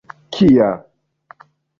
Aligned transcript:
Kia... 0.33 0.69